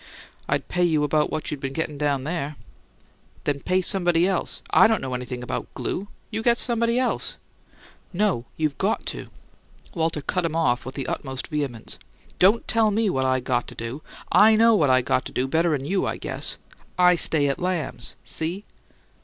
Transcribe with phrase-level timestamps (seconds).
[0.49, 2.55] "I'd pay you about what you been getting down there."
[3.43, 6.07] "Then pay somebody else; I don't know anything about glue.
[6.31, 7.37] You get somebody else."
[8.11, 8.45] "No.
[8.57, 9.27] You've got to"
[9.93, 11.99] Walter cut him off with the utmost vehemence.
[12.39, 14.01] "Don't tell me what I got to do!
[14.31, 16.57] I know what I got to do better'n you, I guess!
[16.97, 18.65] I stay at Lamb's, see?"